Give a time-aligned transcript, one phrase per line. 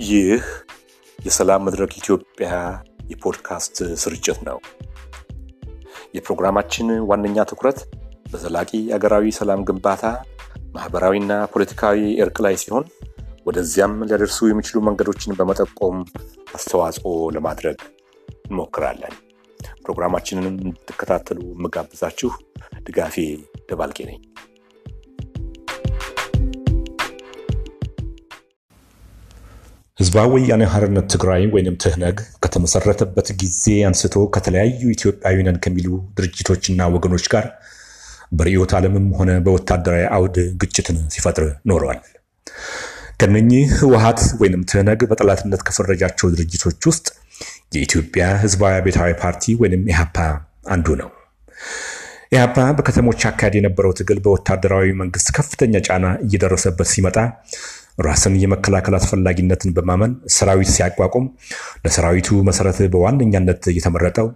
[0.00, 0.42] ይህ
[1.18, 2.50] የሰላም መድረክ ኢትዮጵያ
[3.10, 4.58] የፖድካስት ስርጭት ነው።
[6.14, 7.78] የፕሮግራማችን ዋነኛ ትኩረት
[8.32, 10.04] በዘላቂ አገራዊ ሰላም ግንባታ፣
[10.74, 12.84] ማህበራዊና ፖለቲካዊ እርቅ ላይ ሲሆን
[13.46, 15.96] ወደዚያም ሊያደርሱ የሚችሉ መንገዶችን በመጠቆም
[16.54, 17.06] አስተዋጽኦ
[17.36, 17.78] ለማድረግ
[18.44, 19.14] እንሞክራለን።
[19.82, 22.30] ፕሮግራማችንን እንድትከታተሉ የምጋብዛችሁ
[22.86, 23.16] ድጋፌ
[23.70, 24.20] ደባልቄ ነኝ።
[30.02, 37.26] ህዝባዊ ወያነ ሓርነት ትግራይ ወይም ትህነግ ከተመሰረተበት ጊዜ አንስቶ ከተለያዩ ኢትዮጵያዊ ነን ከሚሉ ድርጅቶችና ወገኖች
[37.34, 37.44] ጋር
[38.32, 42.00] በርዕዮተ ዓለምም ሆነ በወታደራዊ አውድ ግጭትን ሲፈጥር ኖረዋል።
[43.20, 47.06] ከነኚህ ህወሀት ወይንም ትህነግ በጠላትነት ከፈረጃቸው ድርጅቶች ውስጥ
[47.76, 50.16] የኢትዮጵያ ህዝባዊ አብዮታዊ ፓርቲ ወይንም ኢህአፓ
[50.68, 51.10] አንዱ ነው።
[52.32, 57.16] ኢህአፓ በከተሞች አካሄድ የነበረው ትግል በወታደራዊ መንግስት ከፍተኛ ጫና እየደረሰበት ሲመጣ
[57.98, 61.26] ራስን የመከላከል አስፈላጊነትን በማመን ሰራዊት ሲያቋቁም
[61.84, 64.28] ለሰራዊቱ መሰረት በዋነኛነት የተመረጠው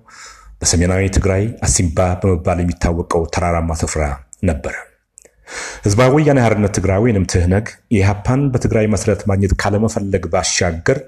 [0.60, 4.04] በሰሜናዊ ትግራይ አሲምባ በመባል የሚታወቀው ተራራማ ስፍራ
[4.42, 4.76] ነበር።
[5.84, 10.98] ህዝባዊ ወያነ ሓርነት ትግራይ ወይንም ትህነግ የኢህአፓን በትግራይ መሰረት ማግኘት ካለመፈለግ ባሻገር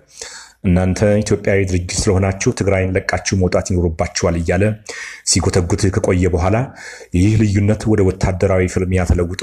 [0.64, 4.64] እናንተ ኢትዮጵያዊ ድርጅት ስለሆናችሁ ትግራይን ለቃችሁ መውጣት ይኖሩባችኋል እያለ
[5.28, 6.56] ሲጎተጉት ከቆየ በኋላ
[7.18, 9.42] ይህ ልዩነት ወደ ወታደራዊ ፍልሚያ ተለውጦ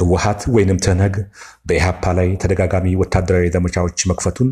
[0.00, 1.16] ህወሀት ወይንም ትህነግ
[1.66, 4.50] በኢህአፓ ላይ ተደጋጋሚ ወታደራዊ ዘመቻዎች መክፈቱን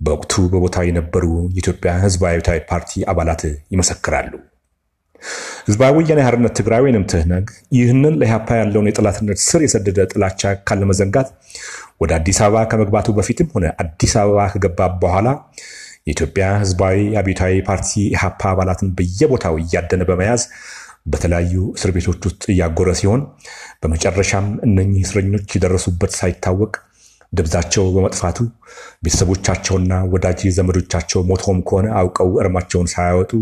[0.00, 3.42] በወቅቱ በቦታው የነበሩ የኢትዮጵያ ህዝባዊ አብዮታዊ ፓርቲ አባላት
[3.74, 4.32] ይመሰክራሉ።
[5.66, 11.28] ህዝባዊ ወያነ ሓርነት ትግራይ ወይንም ትህነግ ይህንን ለኢህአፓ ያለውን የጠላትነት ስር የሰደደ ጥላቻ ካለመዘንጋት
[12.02, 15.28] ወደ አዲስ አበባ ከመግባቱ በፊትም ሆነ አዲስ አበባ ከገባ በኋላ
[16.06, 20.42] የኢትዮጵያ ህዝባዊ አብዮታዊ ፓርቲ ኢህአፓ አባላትን በየቦታው እያደነ በመያዝ
[21.06, 23.22] በተለያዩ እስር ቤቶች ውስጥ እያጎረ ሲሆን
[23.82, 26.72] በመጨረሻም እነኚህ እስረኞች የደረሱበት ሳይታወቅ
[27.32, 28.38] ደብዛቸው በመጥፋቱ
[29.04, 33.32] ቤተሰቦቻቸውና ወዳጅ ዘመዶቻቸው ሞተውም ከሆነ አውቀው እርማቸውን ሳያወጡ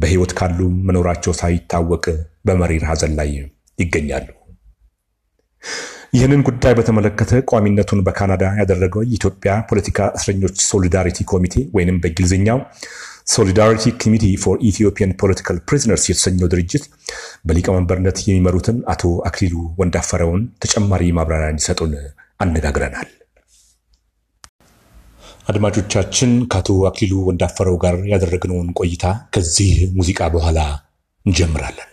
[0.00, 2.04] በህይወት ካሉ መኖራቸው ሳይታወቅ
[2.48, 3.30] በመሪር ሐዘን ላይ
[3.78, 4.28] ይገኛሉ።
[6.12, 12.58] ይህንን ጉዳይ በተመለከተ ቋሚነቱን በካናዳ ያደረገው የኢትዮጵያ ፖለቲካ እስረኞች ሶሊዳሪቲ ኮሚቴ ወይንም በእንግሊዝኛው
[13.32, 16.84] Solidarity Committee for Ethiopian Political Prisoners የተሰኘው ድርጅት
[17.48, 21.92] በሊቀመንበርነት የሚመሩትን አቶ አክሊሉ ወንዳፈረውን ተጨማሪ ማብራሪያ እንዲሰጡን
[22.40, 23.08] አነጋግረናል።
[25.50, 29.04] አድማጮቻችን ከአቶ አክሊሉ ወንዳፈረው ጋር ያደረግነውን ቆይታ
[29.34, 30.58] ከዚህ ሙዚቃ በኋላ
[31.26, 31.88] እንጀምራለን።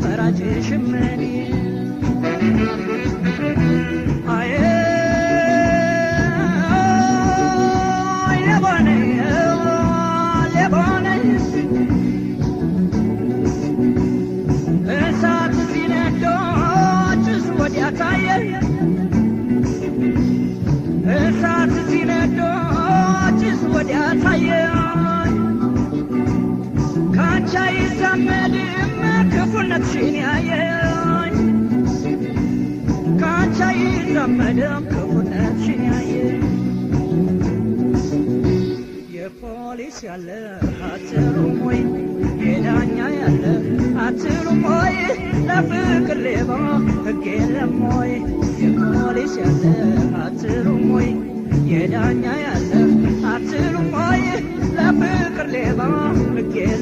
[0.00, 1.22] ፈራጅ ሽመኔ
[39.42, 40.28] ፖሊስ ያለ
[40.82, 41.78] አትሉም ወይ?
[42.44, 43.44] የዳኛ ያለ
[44.00, 44.96] አትሉም ወይ?
[45.46, 46.50] ለፍቅር ሌባ
[47.06, 48.12] ሕግ የለም ወይ?
[48.62, 49.64] የፖሊስ ያለ
[50.16, 51.08] አትሉም ወይ?
[51.66, 52.72] የዳኛ ያለ
[53.26, 54.22] አትሉም ወይ?
[54.74, 55.80] ለፍቅር ሌባ
[56.36, 56.81] ሌባዬ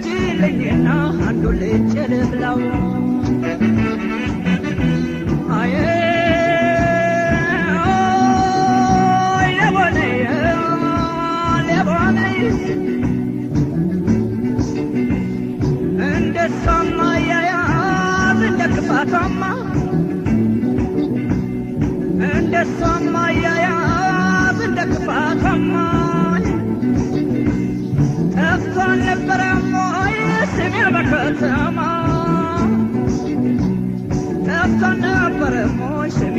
[0.00, 0.88] ፍቀጂልኝና
[1.26, 2.58] አንዱን ልጭ ልብላው
[9.96, 10.12] ነኝ
[11.68, 12.38] ሌቦ ነኝ
[16.10, 16.36] እንደ
[18.76, 19.42] ክፋቷማ
[31.00, 31.78] በከተማ
[34.46, 36.36] ጠፍቶ አልነበረም ወይ ስሜ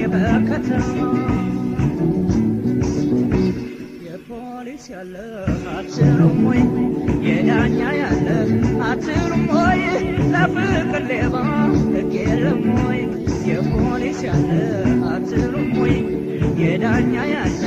[4.06, 5.16] የፖሊስ ያለ
[5.76, 6.62] አትሉም ወይ
[7.28, 8.28] የዳኛ ያለ
[8.90, 9.82] አትሉም ወይ
[10.34, 11.36] ለፍቅር ሌባ
[11.88, 13.00] ሕግ የለም ወይ
[13.50, 14.52] የፖሊስ ያለ
[15.14, 15.96] አትሉም ወይ
[16.64, 17.64] የዳኛ ያለ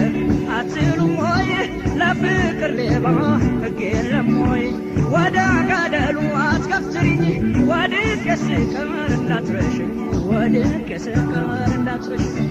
[0.59, 1.51] አትሉም ወይ
[2.03, 3.07] ለፍቅር ሌባ
[3.87, 4.65] የለም ወይ
[5.15, 5.37] ወደ
[5.71, 7.23] ገደሉ አትከፍትሪኝ
[7.71, 9.91] ወድቄ ስቀር እንዳትረሽኝ
[10.29, 12.51] ወድቄ ስቀር እንዳትረሽኝ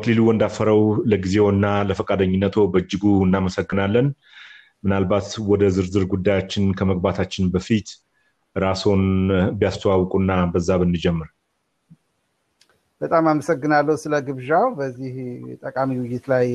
[0.00, 0.78] አክሊሉ ወንዳፈረው
[1.10, 4.06] ለጊዜውና ለፈቃደኝነቶ በእጅጉ እናመሰግናለን።
[4.84, 7.88] ምናልባት ወደ ዝርዝር ጉዳያችን ከመግባታችን በፊት
[8.56, 9.02] ራስዎን
[9.58, 11.28] ቢያስተዋውቁና በዛ ብንጀምር።
[13.00, 15.14] በጣም አመሰግናለሁ ስለ ግብዣው። በዚህ
[15.62, 16.46] ጠቃሚ ውይይት ላይ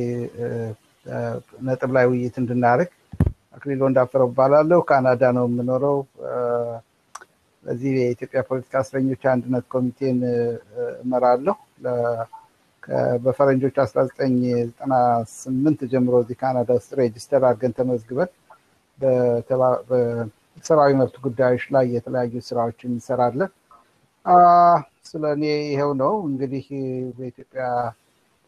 [1.67, 2.91] ነጥብ ላይ ውይይት እንድናደርግ
[3.55, 5.97] አክሊሉ ወንዳፈረው እባላለሁ። ካናዳ ነው የምኖረው።
[7.63, 10.19] በዚህ የኢትዮጵያ ፖለቲካ እስረኞች አንድነት ኮሚቴን
[11.03, 11.55] እመራለሁ።
[13.23, 18.29] በፈረንጆች 1998 ጀምሮ እዚህ ካናዳ ውስጥ ሬጅስተር አድርገን ተመዝግበን
[19.89, 23.51] በሰብአዊ መብት ጉዳዮች ላይ የተለያዩ ስራዎችን እንሰራለን።
[25.09, 26.65] ስለ እኔ ይኸው ነው እንግዲህ
[27.17, 27.63] በኢትዮጵያ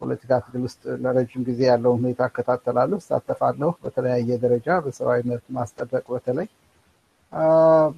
[0.00, 6.48] ፖለቲካ ትግል ውስጥ ለረጅም ጊዜ ያለውን ሁኔታ እከታተላለሁ፣ እሳተፋለሁ። በተለያየ ደረጃ በሰብአዊ መብት ማስጠበቅ በተለይ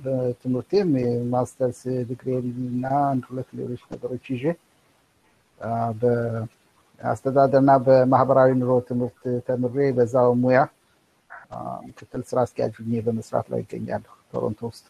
[0.03, 0.89] በትምህርቴም
[1.33, 2.29] master's degree
[2.69, 4.45] እና አንድ ሁለት ሌሎች ነገሮች ይዤ
[6.01, 10.61] በአስተዳደርና በማህበራዊ ኑሮ ትምህርት ተምሬ በዛው ሙያ
[11.87, 14.87] ምክትል ስራ አስኪያጅ ሆኜ በመስራት ላይ ይገኛለሁ ቶሮንቶ ውስጥ።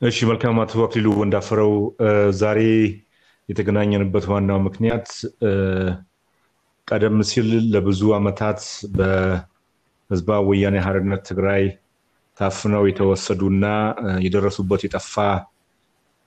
[0.00, 1.72] እሺ መልካም አቶ አክሊሉ ወንዳፈረው
[2.40, 2.60] ዛሬ
[3.48, 5.08] የተገናኘንበት ዋናው ምክንያት
[6.88, 8.60] ቀደም ሲል ለብዙ አመታት
[8.96, 11.64] በህዝባዊ ወያኔ ሓርነት ትግራይ
[12.38, 13.64] ታፍነው የተወሰዱና
[14.24, 15.14] የደረሱበት የጠፋ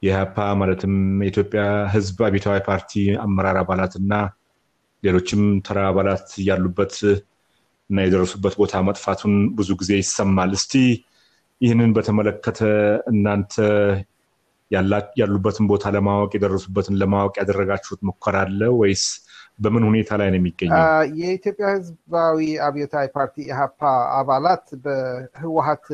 [0.03, 1.61] የኢህአፓ ማለትም የኢትዮጵያ
[1.93, 2.91] ሕዝብ አብዮታዊ ፓርቲ
[3.23, 4.13] አመራር አባላትና
[5.03, 6.95] ሌሎችም ተራ አባላት ያሉበት
[7.89, 10.73] እና የደረሱበት ቦታ መጥፋቱን ብዙ ጊዜ ይሰማል። እስቲ
[11.61, 12.59] ይህንን በተመለከተ
[13.11, 13.53] እናንተ
[15.19, 19.03] ያሉበትን ቦታ ለማወቅ የደረሱበትን ለማወቅ ያደረጋችሁት ሙከራ አለ ወይስ
[19.59, 20.81] በምን ሁኔታ ላይ ነው የሚገኘው?
[21.19, 23.79] የኢትዮጵያ ህዝባዊ አብዮታዊ ፓርቲ ኢህአፓ
[24.19, 25.85] አባላት በህወሀት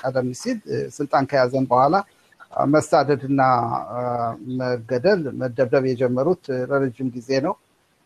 [0.00, 0.58] ቀደም ሲል
[0.96, 1.94] ስልጣን ከያዘን በኋላ
[2.68, 3.40] መሳደድና
[4.60, 7.54] መገደል፣ መደብደብ የጀመሩት ለረጅም ጊዜ ነው።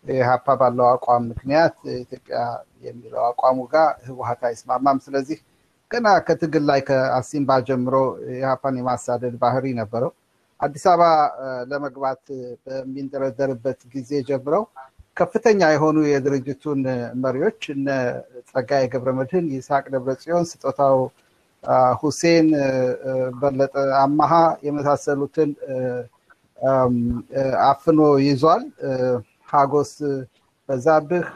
[0.05, 2.39] ኢህአፓ ባለው አቋም ምክንያት ኢትዮጵያ
[2.85, 5.39] የሚለው አቋሙ ጋር ህወሀት አይስማማም። ስለዚህ
[5.91, 7.95] ገና ከትግል ላይ ከአሲምባ ጀምሮ
[8.35, 10.13] ኢህአፓን የማሳደድ ባህሪ ነበረው።
[10.61, 11.03] አዲስ አበባ
[11.71, 12.23] ለመግባት
[12.67, 14.65] በሚንደረደርበት ጊዜ ጀምረው
[15.17, 16.81] ከፍተኛ የሆኑ የድርጅቱን
[17.25, 17.89] መሪዎች እነ
[18.51, 20.99] ጸጋዬ ገብረመድህን፣ ይስሐቅ ደብረጽዮን፣ ስጦታው
[22.01, 22.49] ሁሴን፣
[23.41, 24.33] በለጠ አማሃ
[24.67, 25.51] የመሳሰሉትን
[27.69, 28.65] አፍኖ ይዟል።
[29.53, 29.93] ሀጎስ
[30.69, 31.27] በዛብህ፣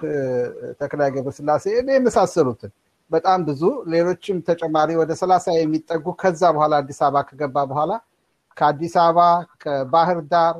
[0.81, 2.73] ተክላይ ገብረስላሴ የመሳሰሉትን
[3.11, 7.93] በጣም ብዙ ሌሎችም ተጨማሪ ወደ ሰላሳ የሚጠጉ ከዛ በኋላ አዲስ አበባ ከገባ በኋላ
[8.59, 9.21] ከአዲስ አበባ
[9.63, 10.57] ከባህር ዳር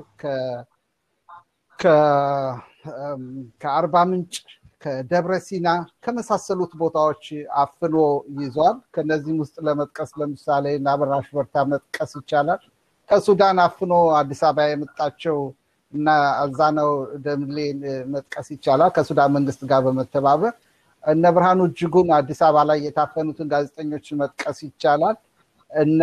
[3.61, 4.35] ከአርባ ምንጭ
[4.83, 5.69] ከደብረ ሲና
[6.05, 7.25] ከመሳሰሉት ቦታዎች
[7.63, 7.95] አፍኖ
[8.39, 12.61] ይዟል። ከነዚህም ውስጥ ለመጥቀስ ለምሳሌ አበራሽ በርታ መጥቀስ ይቻላል።
[13.09, 15.39] ከሱዳን አፍኖ አዲስ አበባ የመጣቸው
[15.93, 16.07] እና
[16.43, 16.91] አዛነው
[17.25, 17.79] ደምሌን
[18.15, 20.55] መጥቀስ ይቻላል። ከሱዳን መንግስት ጋር በመተባበር
[21.05, 25.17] እነ ብርሃኑ እጅጉን አዲስ አበባ ላይ የታፈኑትን ጋዜጠኞች መጥቀስ ይቻላል።
[25.71, 26.01] እነ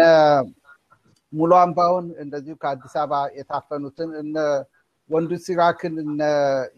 [1.36, 4.36] ሙሉ አምባውን እንደዚሁ ከአዲስ አበባ የታፈኑትን እነ
[5.10, 6.22] ወንዱ ሲራክን እነ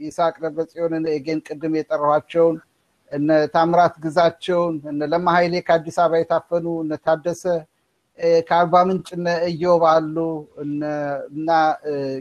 [0.06, 2.58] ይስሐቅ ደብረጽዮንን ኤጌን ቅድም የጠራኋቸውን
[3.12, 7.44] እነ ታምራት ግዛቸውን እነ ለማ ኃይሌ ከአዲስ አበባ የታፈኑ እነ ታደሰ
[8.48, 10.16] ከአርባ ምንጭ እነ እዮብ አሉ
[10.62, 11.50] እና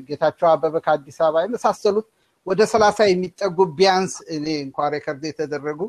[0.08, 2.06] ጌታቸው አበበ ከአዲስ አበባ የመሳሰሉት
[2.46, 5.80] ወደ ሰላሳ የሚጠጉ ቢያንስ እኔ እንኳ record የተደረጉ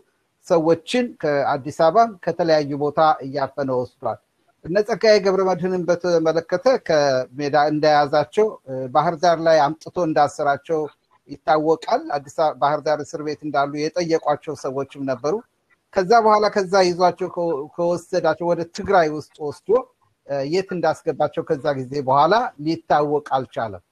[0.47, 4.19] ሰዎችን ከአዲስ አበባ ከተለያዩ ቦታ እያፈነ ወስዷል።
[4.65, 8.47] እነ ጸጋዬ ገብረ መድህንን በተመለከተ ከሜዳ እንደያዛቸው
[8.95, 10.79] ባህር ዳር ላይ አምጥቶ እንዳሰራቸው
[11.29, 15.35] ይታወቃል። አዲስ ባህር ዳር እስር ቤት እንዳሉ የጠየቋቸው ሰዎችም ነበሩ።
[15.93, 17.29] ከዛ በኋላ ከዛ ይዟቸው
[17.75, 19.69] ከወሰዳቸው ወደ ትግራይ ውስጥ ወስዶ
[20.47, 22.33] የት እንዳስገባቸው ከዛ ጊዜ በኋላ
[22.65, 23.83] ሊታወቅ አልቻለም።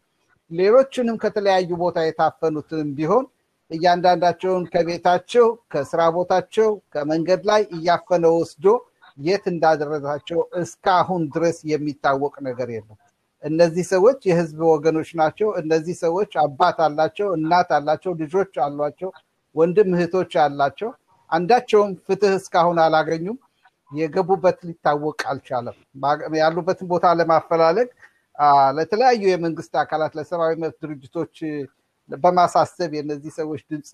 [0.52, 3.26] ሌሎችንም ከተለያዩ ቦታ የታፈኑትንም ቢሆን
[3.72, 8.66] እያንዳንዳቸውን ከቤታቸው፣ ከስራ ቦታቸው፣ ከመንገድ ላይ እያፈነ ወስዶ
[9.18, 12.98] የት እንዳደረሳቸው እስካሁን ድረስ የሚታወቅ ነገር የለም።
[13.44, 19.10] እነዚህ ሰዎች የህዝብ ወገኖች ናቸው። እነዚህ ሰዎች አባት አላቸው፣ እናት አላቸው፣ ልጆች አሏቸው፣
[19.56, 20.90] ወንድም እህቶች አላቸው።
[21.30, 23.38] አንዳቸውም ፍትህ እስካሁን አላገኙም።
[23.92, 25.76] የገቡበት ሊታወቅ አልቻለም።
[26.40, 27.90] ያሉበትን ቦታ ለማፈላለግ
[28.78, 31.36] ለተለያዩ የመንግስት አካላት ለሰብአዊ መብት ድርጅቶች
[32.10, 33.92] በማሳሰብ የእነዚህ ሰዎች ድምፅ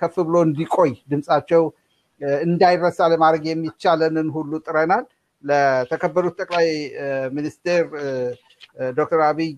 [0.00, 1.62] ከፍ ብሎ እንዲቆይ ድምፃቸው
[2.44, 5.04] እንዳይረሳ ለማድረግ የሚቻለንን ሁሉ ጥረናል።
[5.44, 6.68] ለተከበሩት ጠቅላይ
[7.36, 7.84] ሚኒስቴር
[8.98, 9.50] ዶክተር አብይ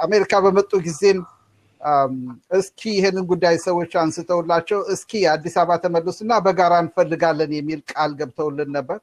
[0.04, 1.18] አሜሪካ በመጡ ጊዜም
[2.58, 8.98] እስኪ ይህንን ጉዳይ ሰዎች አንስተውላቸው እስኪ አዲስ አበባ ተመልሱና በጋራ እንፈልጋለን የሚል ቃል ገብተውልን ነበር።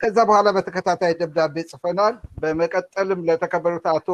[0.00, 4.08] ከዛ በኋላ በተከታታይ ደብዳቤ ጽፈናል። በመቀጠልም ለተከበሩት አቶ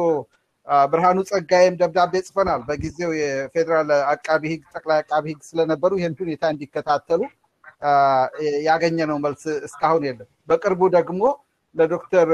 [0.85, 7.21] ብርሃኑ ጸጋይም ደብዳቤ ጽፈናል። በጊዜው የፌዴራል አቃቢ ሕግ ጠቅላይ አቃቢ ሕግ ስለነበሩ ይህን ሁኔታ እንዲከታተሉ
[8.67, 11.21] ያገኘነው መልስ እስካሁን የለም። በቅርቡ ደግሞ
[11.75, 12.29] ለዶክተር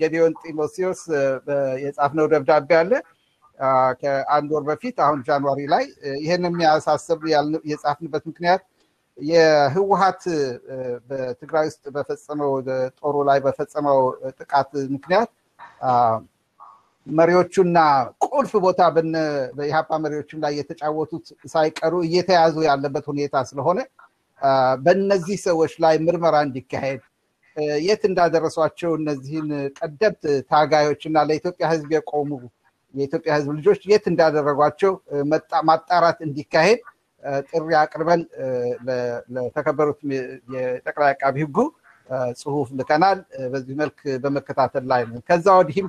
[0.00, 1.00] ጌዲዮን ጢሞቴዎስ
[1.84, 2.92] የጻፍነው ደብዳቤ አለ
[4.00, 5.84] ከአንድ ወር በፊት አሁን ጃንዋሪ ላይ
[6.22, 7.20] ይህን የሚያሳስብ
[7.70, 8.62] የጻፍንበት ምክንያት
[9.18, 10.22] የህወሀት
[11.08, 12.52] በትግራይ ውስጥ በፈጸመው
[13.00, 13.98] ጦሩ ላይ በፈጸመው
[14.38, 15.30] ጥቃት ምክንያት
[17.06, 17.78] መሪዎቹና
[18.26, 18.80] ቁልፍ ቦታ
[19.56, 23.80] በኢህአፓ መሪዎችም ላይ የተጫወቱት ሳይቀሩ እየተያዙ ያለበት ሁኔታ ስለሆነ
[24.84, 27.02] በእነዚህ ሰዎች ላይ ምርመራ እንዲካሄድ
[27.86, 32.30] የት እንዳደረሷቸው እነዚህን ቀደምት ታጋዮች እና ለኢትዮጵያ ህዝብ የቆሙ
[32.94, 34.92] የኢትዮጵያ ህዝብ ልጆች የት እንዳደረጓቸው
[35.70, 36.80] ማጣራት እንዲካሄድ
[37.48, 38.22] ጥሪ አቅርበን
[39.34, 40.00] ለተከበሩት
[40.54, 41.58] የጠቅላይ አቃቢ ህጉ
[42.40, 43.18] ጽሁፍ ልከናል።
[43.52, 45.88] በዚህ መልክ በመከታተል ላይ ነው። ከዛ ወዲህም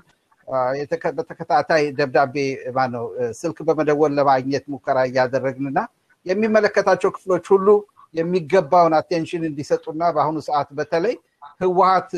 [1.17, 2.35] በተከታታይ ደብዳቤ
[2.75, 3.05] ማነው
[3.39, 5.79] ስልክ በመደወል ለማግኘት ሙከራ እያደረግንና
[6.25, 7.67] የሚመለከታቸው ክፍሎች ሁሉ
[8.15, 11.15] የሚገባውን አቴንሽን እንዲሰጡና በአሁኑ ሰዓት በተለይ
[11.61, 12.11] ህወሀት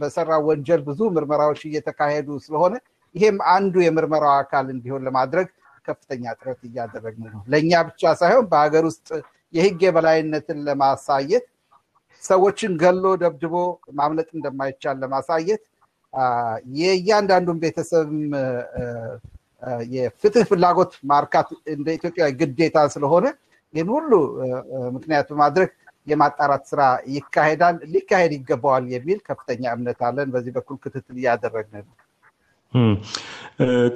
[0.00, 2.74] በሰራ ወንጀል ብዙ ምርመራዎች እየተካሄዱ ስለሆነ
[3.14, 5.48] ይሄም አንዱ የምርመራው አካል እንዲሆን ለማድረግ
[5.86, 9.08] ከፍተኛ ጥረት እያደረግን ነው። ለእኛ ብቻ ሳይሆን በሀገር ውስጥ
[9.54, 11.46] የህግ የበላይነትን ለማሳየት
[12.22, 13.54] ሰዎችን ገሎ ደብድቦ
[13.98, 15.62] ማምለጥ እንደማይቻል ለማሳየት
[16.78, 18.20] የእያንዳንዱን ቤተሰብም
[19.94, 23.26] የፍትህ ፍላጎት ማርካት እንደ ኢትዮጵያ ግዴታ ስለሆነ
[23.74, 24.10] ይህን ሁሉ
[24.96, 25.70] ምክንያት በማድረግ
[26.06, 26.80] የማጣራት ስራ
[27.14, 31.94] ይካሄዳል፣ ሊካሄድ ይገባዋል የሚል ከፍተኛ እምነት አለን። በዚህ በኩል ክትትል እያደረግን ነው።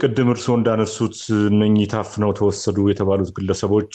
[0.01, 1.17] ቅድም እርስዎ እንዳነሱት
[1.49, 3.93] እነኚህ ታፍነው ተወሰዱ የተባሉት ግለሰቦች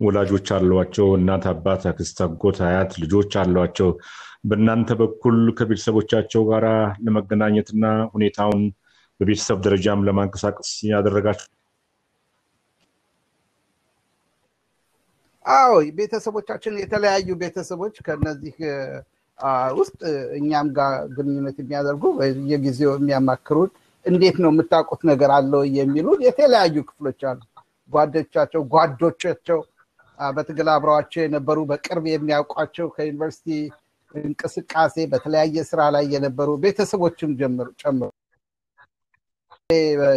[0.00, 3.90] ወላጆች አሏቸው፣ እናት፣ አባት፣ አክስት፣ አጎት፣ አያት፣ ልጆች አሏቸው።
[4.44, 6.64] በእናንተ በኩል ከቤተሰቦቻቸው ጋር
[7.04, 8.62] ለመገናኘትና ሁኔታውን
[9.20, 11.48] በቤተሰብ ደረጃም ለማንቀሳቀስ ያደረጋቸው?
[15.44, 18.56] አዎ ቤተሰቦቻችን የተለያዩ ቤተሰቦች ከነዚህ
[19.78, 20.00] ውስጥ
[20.38, 23.70] እኛም ጋር ግንኙነት የሚያደርጉ በየጊዜው የሚያማክሩን
[24.06, 27.40] እንዴት ነው የምታውቁት ነገር አለው የሚሉ የተለያዩ ክፍሎች አሉ።
[27.90, 29.60] ጓዶቻቸው፣ ጓዶቻቸው
[30.18, 33.48] በትግል አብረዋቸው የነበሩ በቅርብ የሚያውቋቸው ከዩኒቨርሲቲ
[34.14, 37.30] እንቅስቃሴ በተለያየ ስራ ላይ የነበሩ ቤተሰቦችም
[37.82, 38.08] ጨምሮ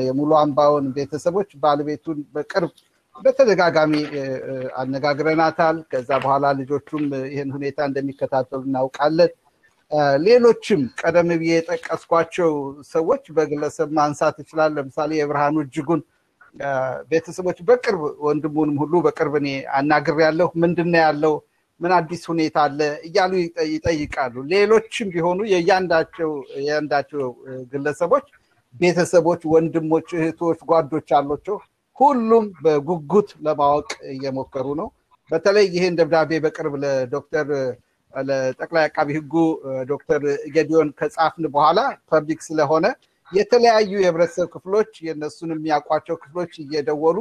[0.02, 2.72] የሙሉ አምባውን ቤተሰቦች ባለቤቱን በቅርብ
[3.16, 3.94] በተደጋጋሚ
[4.80, 9.32] አነጋግረናታል። ከዛ በኋላ ልጆቹም ይህን ሁኔታ እንደሚከታተሉ እናውቃለን።
[10.26, 12.52] ሌሎችም ቀደም ብዬ የጠቀስኳቸው
[12.92, 16.02] ሰዎች በግለሰብ ማንሳት ይችላል። ለምሳሌ የብርሃኑ እጅጉን
[17.12, 19.48] ቤተሰቦች በቅርብ ወንድሙንም ሁሉ በቅርብ እኔ
[19.78, 21.34] አናግሬያለሁ። ምንድን ነው ያለው?
[21.82, 22.80] ምን አዲስ ሁኔታ አለ?
[23.08, 23.32] እያሉ
[23.74, 27.24] ይጠይቃሉ። ሌሎችም ቢሆኑ የእያንዳቸው
[27.74, 28.28] ግለሰቦች
[28.76, 31.58] ቤተሰቦች፣ ወንድሞች፣ እህቶች፣ ጓዶች አሏቸው።
[31.98, 34.88] ሁሉም በጉጉት ለማወቅ እየሞከሩ ነው።
[35.30, 37.48] በተለይ ይህን ደብዳቤ በቅርብ ለዶክተር
[38.24, 39.34] ለጠቅላይ አቃቢ ሕጉ
[39.90, 40.22] ዶክተር
[40.56, 41.80] ጌዲዮን ከጻፍን በኋላ
[42.12, 42.86] ፐብሊክ ስለሆነ
[43.32, 47.18] የተለያዩ የህብረተሰብ ክፍሎች የእነሱን የሚያውቋቸው ክፍሎች እየደወሉ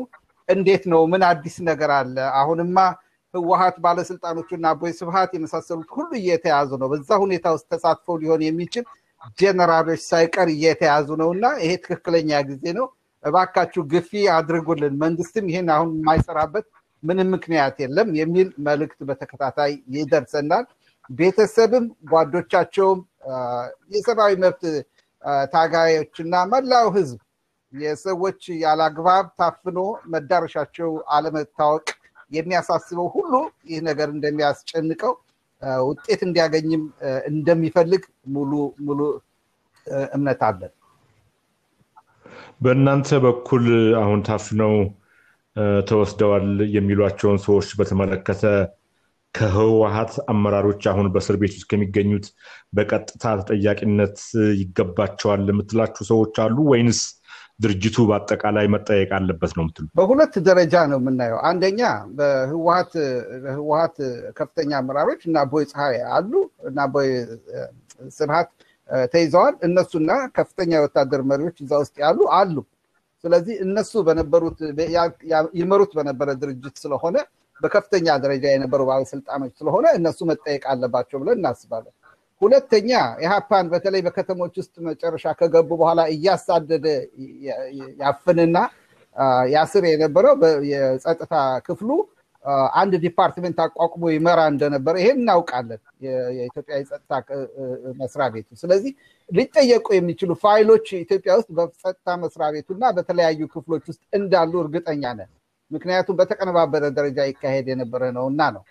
[0.48, 1.02] እንዴት ነው?
[1.12, 2.16] ምን አዲስ ነገር አለ?
[2.40, 2.78] አሁንማ
[3.34, 8.84] ህወሀት ባለስልጣኖቹ እና አቦይ ስብሀት የመሳሰሉት ሁሉ እየተያዙ ነው። በዛ ሁኔታ ውስጥ ተሳትፈው ሊሆን የሚችል
[9.38, 12.86] ጀነራሎች ሳይቀር እየተያዙ ነው እና ይሄ ትክክለኛ ጊዜ ነው።
[13.24, 16.66] እባካችሁ ግፊ አድርጉልን። መንግስትም ይህን አሁን የማይሰራበት
[17.02, 20.64] ምንም ምክንያት የለም የሚል መልእክት በተከታታይ ይደርሰናል።
[21.10, 23.00] ቤተሰብም ጓዶቻቸውም
[23.92, 24.62] የሰብአዊ መብት
[25.52, 27.20] ታጋዮችና መላው ህዝብ
[27.72, 29.78] የሰዎች ያላግባብ ታፍኖ
[30.12, 31.86] መዳረሻቸው አለመታወቅ
[32.32, 33.32] የሚያሳስበው ሁሉ
[33.70, 35.12] ይህ ነገር እንደሚያስጨንቀው
[35.88, 36.82] ውጤት እንዲያገኝም
[37.30, 38.02] እንደሚፈልግ
[38.34, 38.52] ሙሉ
[38.86, 39.00] ሙሉ
[40.12, 40.72] እምነት አለን።
[42.60, 43.64] በእናንተ በኩል
[44.02, 44.74] አሁን ታፍነው
[45.88, 48.42] ተወስደዋል የሚሏቸውን ሰዎች በተመለከተ
[49.34, 52.26] ከህወሀት አመራሮች አሁን በእስር ቤት ውስጥ ከሚገኙት
[52.76, 54.18] በቀጥታ ተጠያቂነት
[54.60, 57.00] ይገባቸዋል የምትላችሁ ሰዎች አሉ ወይንስ
[57.60, 59.84] ድርጅቱ በአጠቃላይ መጠየቅ አለበት ነው የምትሉ?
[59.98, 61.80] በሁለት ደረጃ ነው የምናየው። አንደኛ
[62.18, 63.96] በህወሀት
[64.38, 66.32] ከፍተኛ አመራሮች እና አቦይ ፀሐይ አሉ
[66.68, 67.10] እና አቦይ
[68.16, 68.50] ስብሀት
[69.12, 72.56] ተይዘዋል። እነሱና ከፍተኛ የወታደር መሪዎች እዛ ውስጥ ያሉ አሉ።
[73.24, 74.58] ስለዚህ እነሱ በነበሩት
[75.60, 77.16] ይመሩት በነበረ ድርጅት ስለሆነ
[77.60, 81.94] በከፍተኛ ደረጃ የነበሩ ባለስልጣኖች ስለሆነ እነሱ መጠየቅ አለባቸው ብለን እናስባለን።
[82.42, 82.90] ሁለተኛ
[83.22, 86.86] ኢህአፓን በተለይ በከተሞች ውስጥ መጨረሻ ከገቡ በኋላ እያሳደደ
[88.02, 88.56] ያፍንና
[89.54, 90.34] ያስር የነበረው
[90.70, 91.34] የጸጥታ
[91.66, 91.90] ክፍሉ
[92.78, 95.80] አንድ department አቋቁሞ ይመራ እንደነበረ ይሄን እናውቃለን፣
[96.36, 97.12] የኢትዮጵያ የጸጥታ
[98.00, 98.92] መስሪያ ቤቱ። ስለዚህ
[99.28, 105.30] ሊጠየቁ የሚችሉ ፋይሎች ኢትዮጵያ ውስጥ በጸጥታ መስሪያ ቤቱ እና በተለያዩ ክፍሎች ውስጥ እንዳሉ እርግጠኛ ነን።
[105.74, 108.62] ምክንያቱም በተቀነባበረ ደረጃ ይካሄድ የነበረ ነው እና ነው።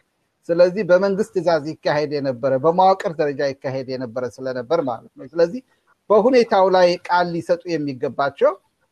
[0.50, 5.62] ስለዚህ በመንግስት ትዕዛዝ ይካሄድ የነበረ በመዋቅር ደረጃ ይካሄድ የነበረ ስለነበር ማለት ነው። ስለዚህ
[6.10, 8.52] በሁኔታው ላይ ቃል ሊሰጡ የሚገባቸው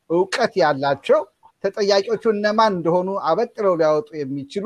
[0.09, 1.19] እውቀት ያላቸው
[1.63, 4.65] ተጠያቂዎቹ እነማን እንደሆኑ አበጥረው ሊያወጡ የሚችሉ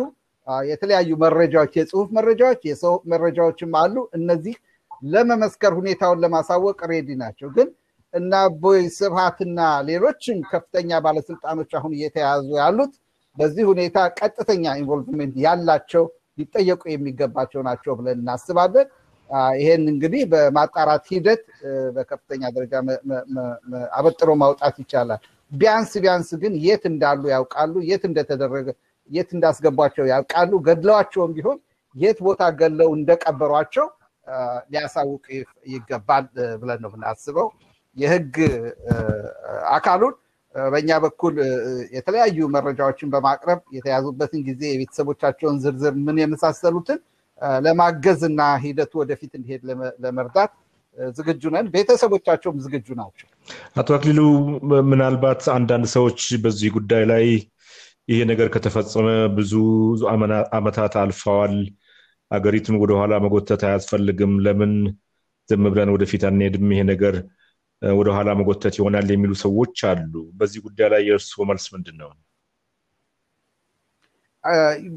[0.65, 4.55] የተለያዩ መረጃዎች፣ የጽሁፍ መረጃዎች፣ የሰው መረጃዎችም አሉ። እነዚህ
[5.07, 7.67] ለመመስከር ሁኔታውን ለማሳወቅ ሬዲ ናቸው። ግን
[8.13, 12.93] እና አቦይ ስብሃትና ሌሎችም ከፍተኛ ባለስልጣኖች አሁን እየተያዙ ያሉት
[13.37, 16.03] በዚህ ሁኔታ ቀጥተኛ involvement ያላቸው
[16.39, 18.87] ሊጠየቁ የሚገባቸው ናቸው ብለን እናስባለን።
[19.59, 21.43] ይሄን እንግዲህ በማጣራት ሂደት
[21.95, 22.73] በከፍተኛ ደረጃ
[23.97, 25.21] አበጥሮ ማውጣት ይቻላል።
[25.51, 28.67] ቢያንስ ቢያንስ ግን የት እንዳሉ ያውቃሉ፣ የት እንደተደረገ
[29.09, 31.57] የት እንዳስገቧቸው ያውቃሉ። ገድለዋቸውም ቢሆን
[31.95, 33.87] የት ቦታ ገለው እንደቀበሯቸው
[34.71, 35.25] ሊያሳውቅ
[35.73, 36.25] ይገባል
[36.61, 37.47] ብለን ነው የምናስበው።
[37.97, 38.35] የህግ
[39.75, 40.15] አካሉን
[40.55, 41.33] በእኛ በኩል
[41.95, 46.99] የተለያዩ መረጃዎችን በማቅረብ የተያዙበትን ጊዜ የቤተሰቦቻቸውን ዝርዝር ምን የመሳሰሉትን
[47.65, 49.63] ለማገዝ እና ሂደቱ ወደፊት እንዲሄድ
[50.03, 50.51] ለመርዳት
[51.17, 53.27] ዝግጁ ነን። ቤተሰቦቻቸውም ዝግጁ ናቸው።
[53.75, 54.19] አቶ አክሊሉ
[54.91, 57.25] ምናልባት አንዳንድ ሰዎች በዚህ ጉዳይ ላይ
[58.09, 59.53] ይሄ ነገር ከተፈጸመ ብዙ
[60.57, 61.55] ዓመታት አልፈዋል፣
[62.31, 64.71] አገሪቱን ወደኋላ መጎተት አያስፈልግም፣ ለምን
[65.49, 67.15] ዝም ብለን ወደፊት አንሄድም፣ ይሄ ነገር
[67.81, 72.11] ወደኋላ መጎተት ይሆናል የሚሉ ሰዎች አሉ። በዚህ ጉዳይ ላይ የእርስዎ መልስ ምንድን ነው?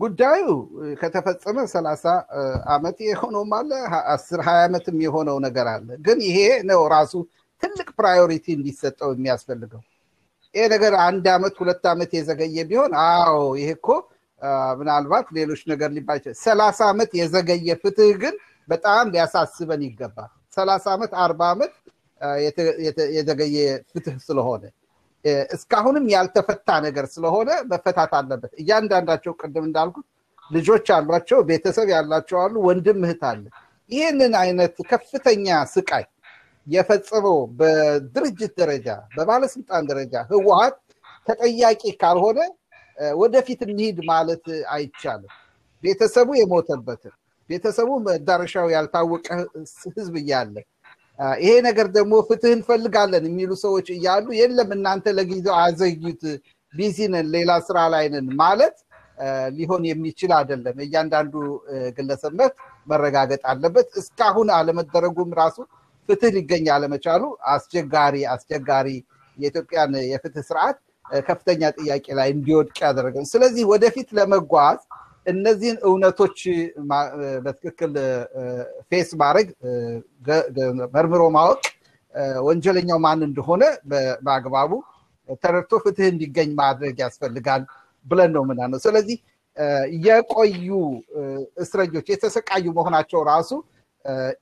[0.01, 0.45] ጉዳዩ
[1.01, 2.05] ከተፈጸመ ሰላሳ
[2.75, 3.71] ዓመት የሆነውም አለ
[4.15, 6.39] አስር ሀያ ዓመትም የሆነው ነገር አለ። ግን ይሄ
[6.71, 7.13] ነው ራሱ
[7.63, 9.83] ትልቅ priority እንዲሰጠው የሚያስፈልገው።
[10.55, 13.89] ይሄ ነገር አንድ ዓመት ሁለት ዓመት የዘገየ ቢሆን አዎ ይሄ እኮ
[14.79, 18.35] ምናልባት ሌሎች ነገር ሊባል ሰላሳ ዓመት የዘገየ ፍትህ ግን
[18.69, 21.73] በጣም ሊያሳስበን ይገባል። ሰላሳ ዓመት አርባ ዓመት
[23.17, 23.57] የዘገየ
[23.91, 24.63] ፍትህ ስለሆነ
[25.55, 30.07] እስካሁንም ያልተፈታ ነገር ስለሆነ መፈታት አለበት። እያንዳንዳቸው ቅድም እንዳልኩት
[30.51, 33.45] ልጆች አሏቸው፣ ቤተሰብ ያላቸው አሉ፣ ወንድም እህት አለ።
[33.91, 36.05] ይህንን አይነት ከፍተኛ ስቃይ
[36.67, 40.77] የፈጸመው በድርጅት ደረጃ በባለስልጣን ደረጃ ህወሀት
[41.27, 42.39] ተጠያቂ ካልሆነ
[43.17, 45.33] ወደፊት እንሂድ ማለት አይቻልም።
[45.83, 47.15] ቤተሰቡ የሞተበትን
[47.51, 49.27] ቤተሰቡ መዳረሻው ያልታወቀ
[49.97, 50.55] ህዝብ እያለ
[51.41, 56.23] ይሄ ነገር ደግሞ ፍትህ እንፈልጋለን የሚሉ ሰዎች እያሉ የለም እናንተ ለጊዜው አዘግዩት፣
[56.75, 56.99] ቢዚ
[57.35, 58.05] ሌላ ስራ ላይ
[58.41, 58.77] ማለት
[59.57, 61.35] ሊሆን የሚችል አይደለም። እያንዳንዱ
[61.97, 62.57] ግለሰብ መብት
[62.89, 65.57] መረጋገጥ አለበት። እስካሁን አለመደረጉም ራሱ
[66.09, 67.23] ፍትህ ሊገኝ አለመቻሉ
[67.55, 68.89] አስቸጋሪ አስቸጋሪ
[69.39, 70.79] የኢትዮጵያን የፍትህ ስርዓት
[71.27, 74.79] ከፍተኛ ጥያቄ ላይ እንዲወድቅ ያደረገ ስለዚህ ወደፊት ለመጓዝ
[75.29, 76.39] እነዚህን እውነቶች
[77.45, 77.93] በትክክል
[78.91, 79.49] face ማድረግ
[80.95, 81.63] መርምሮ ማወቅ
[82.47, 83.63] ወንጀለኛው ማን እንደሆነ
[84.25, 84.71] በአግባቡ
[85.43, 87.63] ተረድቶ ፍትህ እንዲገኝ ማድረግ ያስፈልጋል
[88.07, 89.19] ብለን ነው ምናነው። ስለዚህ
[90.07, 90.69] የቆዩ
[91.63, 93.51] እስረኞች የተሰቃዩ መሆናቸው ራሱ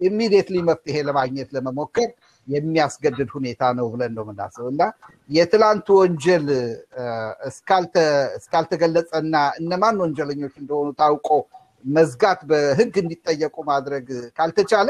[0.08, 2.10] immediately መፍትሄ ለማግኘት ለመሞከር
[2.48, 4.82] የሚያስገድድ ሁኔታ ነው ብለን ነው የምናስበው እና
[5.30, 6.46] የትላንቱ ወንጀል
[8.38, 11.28] እስካልተገለጸና እነማን ወንጀለኞች እንደሆኑ ታውቆ
[11.84, 14.06] መዝጋት በህግ እንዲጠየቁ ማድረግ
[14.38, 14.88] ካልተቻለ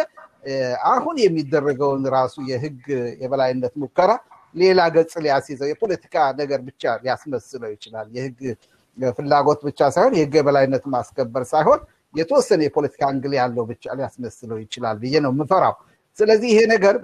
[0.91, 2.83] አሁን የሚደረገውን ራሱ የህግ
[3.23, 4.11] የበላይነት ሙከራ
[4.55, 8.39] ሌላ ገጽ ሊያስይዘው የፖለቲካ ነገር ብቻ ሊያስመስለው ይችላል። የህግ
[9.17, 11.81] ፍላጎት ብቻ ሳይሆን የህግ የበላይነት ማስከበር ሳይሆን
[12.15, 15.75] የተወሰነ የፖለቲካ አንግል ያለው ብቻ ሊያስመስለው ይችላል ብዬ ነው የምፈራው።
[16.19, 16.95] ስለዚህ ይሄ ነገር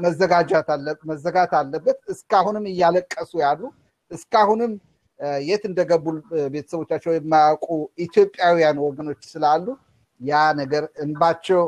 [1.08, 3.62] መዘጋት አለበት። እስካሁንም እያለቀሱ ያሉ
[4.10, 4.72] እስካሁንም
[5.46, 6.04] የት እንደገቡ
[6.54, 7.66] ቤተሰቦቻቸው የማያውቁ
[8.06, 9.66] ኢትዮጵያውያን ወገኖች ስላሉ
[10.20, 11.60] ያ ነገር እንባቸው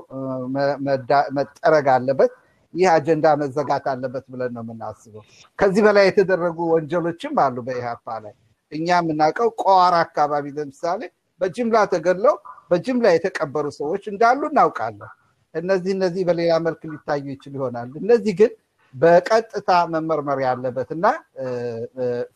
[1.36, 2.32] መጠረግ አለበት።
[2.74, 5.22] ይህ አጀንዳ መዘጋት አለበት ብለን ነው የምናስበው።
[5.58, 8.34] ከዚህ በላይ የተደረጉ ወንጀሎችም አሉ በኢህአፓ ላይ።
[8.72, 11.02] እኛ የምናውቀው ቆዋራ አካባቢ ለምሳሌ
[11.40, 12.34] በጅምላ ተገድለው
[12.70, 15.12] በጅምላ የተቀበሩ ሰዎች እንዳሉ እናውቃለን።
[15.54, 18.52] እነዚህ እነዚህ በሌላ መልክ ሊታዩ ይችል ይሆናል። እነዚህ ግን
[18.94, 21.06] በቀጥታ መመርመር ያለበት እና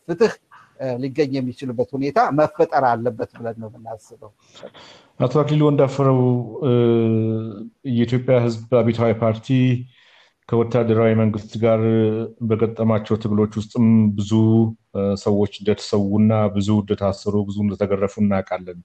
[0.07, 0.33] ፍትህ
[0.99, 4.31] ሊገኝ የሚችልበት ሁኔታ መፈጠር አለበት ብለን ነው የምናስበው።
[5.19, 6.19] አቶ አክሊሉ ወንዳፈረው
[7.93, 9.47] የኢትዮጵያ ሕዝብ አብዮታዊ ፓርቲ
[10.49, 11.81] ከወታደራዊ መንግስት ጋር
[12.49, 14.31] በገጠማቸው ትግሎች ውስጥም ብዙ
[15.23, 18.79] ሰዎች እንደተሰዉና ብዙ እንደታሰሩ ብዙ እንደተገረፉ እናውቃለን።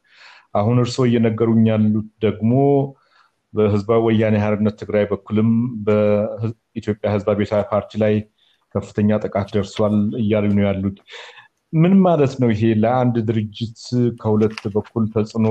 [0.54, 2.52] አሁን እርስዎ እየነገሩኝ ያሉት ደግሞ
[3.54, 5.50] በህዝባዊ ወያኔ ሓርነት ትግራይ በኩልም
[5.86, 8.14] በኢትዮጵያ ህዝብ አብዮታዊ ፓርቲ ላይ
[8.74, 10.96] ከፍተኛ ጥቃት ደርሷል እያሉ ነው ያሉት።
[11.72, 12.62] ምን ማለት ነው ይሄ?
[12.82, 13.78] ለአንድ ድርጅት
[14.20, 15.46] ከሁለት በኩል ተጽዕኖ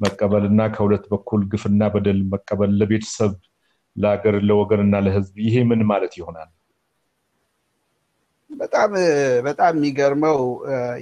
[0.00, 3.32] መቀበል እና ከሁለት በኩል ግፍና በደል መቀበል ለቤተሰብ፣
[3.96, 6.50] ለሀገር፣ ለወገን እና ለህዝብ ይሄ ምን ማለት ይሆናል?
[8.50, 8.90] በጣም
[9.44, 10.38] በጣም የሚገርመው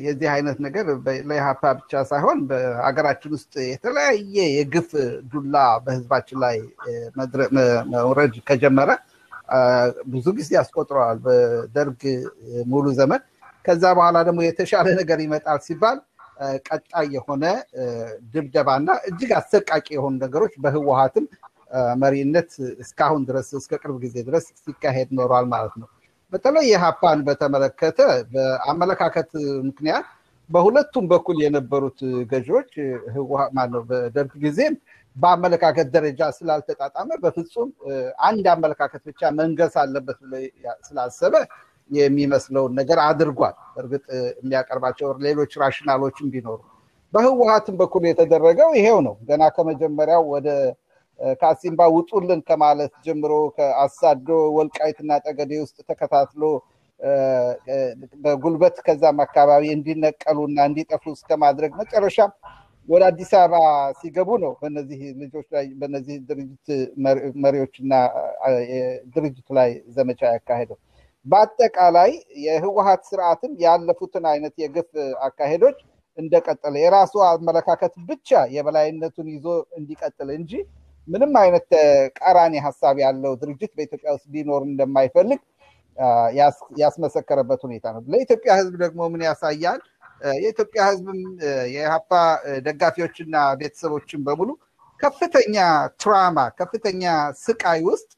[0.05, 0.87] የዚህ አይነት ነገር
[1.29, 4.91] ለኢህአፓ ብቻ ሳይሆን በሀገራችን ውስጥ የተለያየ የግፍ
[5.33, 5.55] ዱላ
[5.85, 6.57] በህዝባችን ላይ
[7.95, 8.91] መውረድ ከጀመረ
[10.13, 12.03] ብዙ ጊዜ ያስቆጥረዋል። በደርግ
[12.73, 13.23] ሙሉ ዘመን
[13.65, 15.99] ከዛ በኋላ ደግሞ የተሻለ ነገር ይመጣል ሲባል
[16.69, 17.45] ቀጣይ የሆነ
[18.33, 21.27] ድብደባና እጅግ አሰቃቂ የሆኑ ነገሮች በህወሀትም
[22.03, 22.51] መሪነት
[22.83, 25.89] እስካሁን ድረስ እስከ ቅርብ ጊዜ ድረስ ሲካሄድ ኖሯል ማለት ነው።
[26.33, 27.99] በተለይ የሀፓን በተመለከተ
[28.33, 29.31] በአመለካከት
[29.69, 30.07] ምክንያት
[30.51, 31.99] በሁለቱም በኩል የነበሩት
[32.31, 32.71] ገዢዎች
[33.57, 34.75] ማነው በደርግ ጊዜም
[35.17, 37.69] በአመለካከት ደረጃ ስላልተጣጣመ በፍጹም
[38.27, 40.35] አንድ አመለካከት ብቻ መንገስ አለበት ብሎ
[40.89, 41.35] ስላሰበ
[41.91, 44.05] የሚመስለውን ነገር አድርጓል። እርግጥ
[44.41, 46.59] የሚያቀርባቸው ሌሎች ራሽናሎችም ቢኖሩ
[47.13, 50.49] በህወሀትም በኩል የተደረገው ይሄው ነው። ገና ከመጀመሪያው ወደ
[51.41, 56.43] ካሲምባ ውጡልን ከማለት ጀምሮ ከአሳዶ ወልቃይትና ጠገዴ ውስጥ ተከታትሎ
[58.25, 62.33] በጉልበት ከዛም አካባቢ እንዲነቀሉ እና እንዲጠፉ እስከ ማድረግ መጨረሻም
[62.89, 63.55] ወደ አዲስ አበባ
[64.01, 66.67] ሲገቡ ነው በነዚህ ልጆች ላይ በነዚህ ድርጅት
[67.45, 67.93] መሪዎችና
[69.15, 70.79] ድርጅቱ ላይ ዘመቻ ያካሄደው።
[71.27, 72.11] በአጠቃላይ
[72.45, 74.91] የህወሀት ስርዓትም ያለፉትን አይነት የግፍ
[75.29, 75.79] አካሄዶች
[76.19, 79.47] እንደቀጠለ የራሱ አመለካከት ብቻ የበላይነቱን ይዞ
[79.79, 80.53] እንዲቀጥል እንጂ
[81.09, 85.41] ምንም አይነት ተቃራኒ ሀሳብ ያለው ድርጅት በኢትዮጵያ ውስጥ ሊኖር እንደማይፈልግ
[86.81, 89.81] ያስመሰከረበት ሁኔታ ነው። ለኢትዮጵያ ህዝብ ደግሞ ምን ያሳያል?
[90.39, 91.19] የኢትዮጵያ ህዝብም
[91.75, 92.11] የኢህአፓ
[92.67, 94.51] ደጋፊዎችና ቤተሰቦችን በሙሉ
[95.01, 95.57] ከፍተኛ
[96.01, 97.03] ትራማ ከፍተኛ
[97.43, 98.11] ስቃይ ውስጥ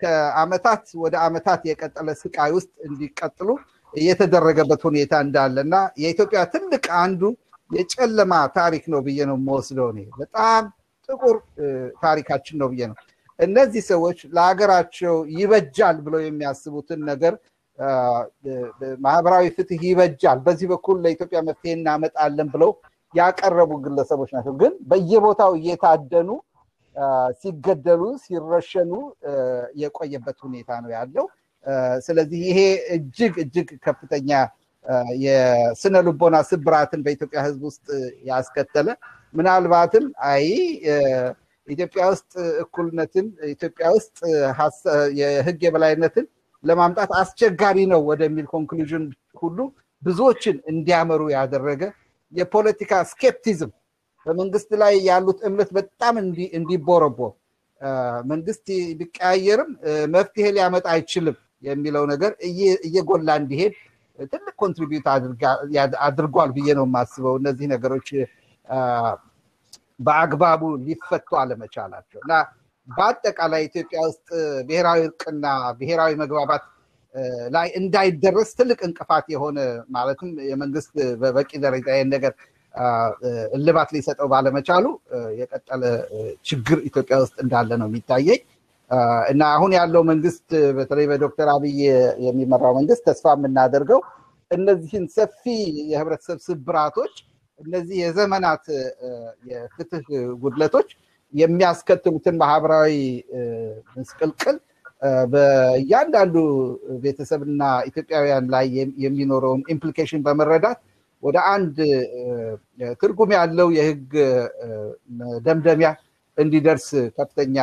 [0.00, 3.48] ከአመታት ወደ አመታት የቀጠለ ስቃይ ውስጥ እንዲቀጥሉ
[3.92, 7.22] እየተደረገበት ሁኔታ እንዳለ እና የኢትዮጵያ ትልቅ አንዱ
[7.70, 10.64] የጨለማ ታሪክ ነው ብዬ ነው የምወስደው በጣም
[11.08, 11.36] ጥቁር
[12.02, 12.96] ታሪካችን ነው ብዬ ነው።
[13.38, 17.34] እነዚህ ሰዎች ለሀገራቸው ይበጃል ብለው የሚያስቡትን ነገር
[19.00, 22.70] ማህበራዊ ፍትህ ይበጃል፣ በዚህ በኩል ለኢትዮጵያ መፍትሄ እናመጣለን ብለው
[23.14, 26.30] ያቀረቡ ግለሰቦች ናቸው። ግን በየቦታው እየታደኑ
[27.40, 28.92] ሲገደሉ፣ ሲረሸኑ
[29.80, 31.26] የቆየበት ሁኔታ ነው ያለው።
[32.06, 32.58] ስለዚህ ይሄ
[32.96, 34.30] እጅግ እጅግ ከፍተኛ
[35.22, 37.86] የስነ ልቦና ስብራትን በኢትዮጵያ ህዝብ ውስጥ
[38.28, 38.88] ያስከተለ
[39.36, 40.44] ምናልባትም አይ
[41.68, 44.18] ኢትዮጵያ ውስጥ እኩልነትን ኢትዮጵያ ውስጥ
[45.20, 46.26] የህግ የበላይነትን
[46.64, 49.04] ለማምጣት አስቸጋሪ ነው ወደሚል ኮንክሉዥን
[49.42, 49.58] ሁሉ
[50.02, 51.82] ብዙዎችን እንዲያመሩ ያደረገ
[52.32, 53.72] የፖለቲካ ስኬፕቲዝም
[54.26, 56.14] በመንግስት ላይ ያሉት እምነት በጣም
[56.58, 57.32] እንዲቦረቦር
[58.30, 58.66] መንግስት
[59.00, 59.70] ቢቀያየርም
[60.14, 62.32] መፍትሄ ሊያመጣ አይችልም የሚለው ነገር
[62.86, 63.74] እየጎላ እንዲሄድ
[64.32, 65.06] ትልቅ ኮንትሪቢዩት
[66.06, 68.08] አድርጓል ብዬ ነው የማስበው። እነዚህ ነገሮች
[70.00, 72.32] በአግባቡ ሊፈቱ አለመቻላቸው እና
[72.88, 74.26] በአጠቃላይ ኢትዮጵያ ውስጥ
[74.68, 75.46] ብሔራዊ እርቅና
[75.80, 76.64] ብሔራዊ መግባባት
[77.50, 82.32] ላይ እንዳይደረስ ትልቅ እንቅፋት የሆነ ማለትም የመንግስት በበቂ ደረጃ ይህን ነገር
[83.56, 84.86] እልባት ሊሰጠው ባለመቻሉ
[85.38, 85.82] የቀጠለ
[86.44, 88.40] ችግር ኢትዮጵያ ውስጥ እንዳለ ነው የሚታየኝ።
[89.30, 91.78] እና አሁን ያለው መንግስት በተለይ በዶክተር አብይ
[92.26, 94.00] የሚመራው መንግስት ተስፋ የምናደርገው
[94.50, 95.42] እነዚህን ሰፊ
[95.92, 97.14] የህብረተሰብ ስብራቶች
[97.60, 98.64] እነዚህ የዘመናት
[99.50, 100.06] የፍትህ
[100.42, 100.88] ጉድለቶች
[101.34, 102.92] የሚያስከትሉትን ማህበራዊ
[103.96, 104.56] ምስቅልቅል
[105.32, 106.36] በእያንዳንዱ
[107.02, 108.66] ቤተሰብና ኢትዮጵያውያን ላይ
[109.04, 110.78] የሚኖረውን implication በመረዳት
[111.22, 111.76] ወደ አንድ
[113.00, 114.12] ትርጉም ያለው የህግ
[115.46, 115.90] ደምደሚያ
[116.38, 116.86] እንዲደርስ
[117.18, 117.56] ከፍተኛ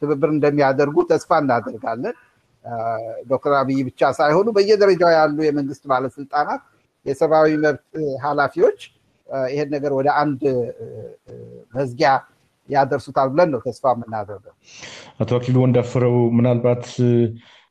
[0.00, 2.14] ትብብር እንደሚያደርጉ ተስፋ እናደርጋለን።
[3.30, 6.62] ዶክተር አብይ ብቻ ሳይሆኑ በየደረጃው ያሉ የመንግስት ባለስልጣናት፣
[7.06, 7.86] የሰብአዊ መብት
[8.24, 8.80] ኃላፊዎች
[9.48, 10.42] ይሄን ነገር ወደ አንድ
[11.74, 12.10] መዝጊያ
[12.68, 14.54] ያደርሱታል ብለን ነው ተስፋ የምናደርገው።
[15.20, 16.84] አቶ አክሊሉ ወንዳፍረው ምናልባት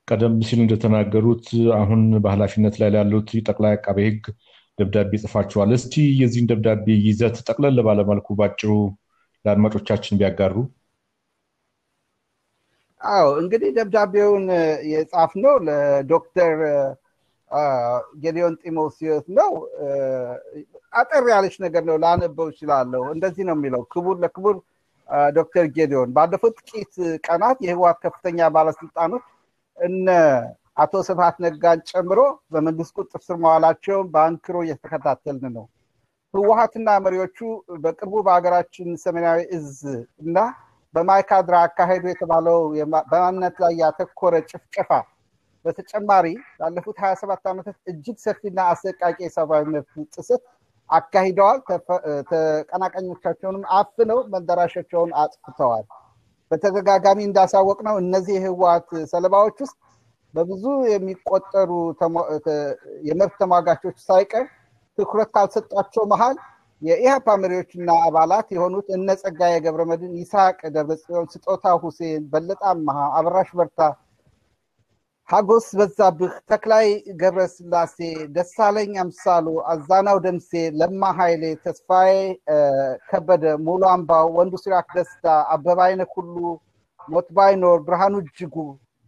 [0.07, 1.45] ቀደም ሲል እንደተናገሩት
[1.77, 4.23] አሁን በኃላፊነት ላይ ላሉት ጠቅላይ አቃቤ ህግ
[4.77, 8.71] ደብዳቤ ጽፋችኋል። እስቲ የዚህን ደብዳቤ ይዘት ጠቅለል ባለመልኩ ባጭሩ
[9.45, 10.55] ለአድማጮቻችን ቢያጋሩ።
[13.01, 14.43] አዎ እንግዲህ ደብዳቤውን
[14.91, 16.57] የጻፍነው ለዶክተር
[18.21, 19.51] ጌዲዮን ጢሞቴዎስ ነው።
[20.93, 24.55] አጠር ያለች ነገር ነው፣ ላነበው እችላለሁ። እንደዚህ ነው የሚለው ክቡር ለክቡር
[25.35, 26.93] ዶክተር ጌዲዮን ባለፉት ጥቂት
[27.25, 29.25] ቀናት የህወሓት ከፍተኛ ባለስልጣኖች
[29.77, 30.07] እነ
[30.77, 32.19] አቶ ስብሃት ነጋን ጨምሮ
[32.51, 35.65] በመንግስት ቁጥጥር ስር መዋላቸውን በአንክሮ እየተከታተልን ነው።
[36.33, 37.37] ህወሓትና መሪዎቹ
[37.83, 39.79] በቅርቡ በሀገራችን ሰሜናዊ እዝ
[40.23, 40.37] እና
[40.93, 42.57] በማይካድራ አካሄዱ የተባለው
[43.11, 44.89] በማንነት ላይ ያተኮረ ጭፍጨፋ
[45.65, 46.27] በተጨማሪ
[46.59, 50.43] ላለፉት ሀያ ሰባት ዓመታት እጅግ ሰፊና አሰቃቂ የሰብአዊ መብት ጥሰት
[50.89, 51.59] አካሂደዋል።
[52.31, 55.85] ተቀናቃኞቻቸውንም አፍነው መዳረሻቸውን አጥፍተዋል።
[56.51, 59.77] በተደጋጋሚ እንዳሳወቅ ነው እነዚህ የህወሓት ሰለባዎች ውስጥ
[60.33, 61.69] በብዙ የሚቆጠሩ
[63.07, 64.45] የመብት ተሟጋቾች ሳይቀር
[64.97, 66.35] ትኩረት ካልሰጧቸው መሀል
[66.81, 73.79] የኢህአፓ መሪዎችና አባላት የሆኑት እነ ጸጋዬ ገብረመድህን፣ ይስሐቅ ደብረጽዮን፣ ስጦታ ሁሴን፣ በለጠ አመሃ፣ አበራሽ በርታ፣
[75.31, 76.87] ሀጎስ በዛብህ፣ ተክላይ
[77.19, 77.97] ገብረስላሴ፣
[78.35, 82.09] ደሳለኝ አምሳሉ፣ አዛናው ደምሴ፣ ለማ ኃይሌ፣ ተስፋዬ
[83.09, 86.35] ከበደ፣ ሙሉ አምባው፣ ወንዱ ሲራክ ደስታ፣ አበባይነ ኩሉ፣
[87.09, 88.55] ሞት ባይኖር፣ ብርሃኑ እጅጉ፣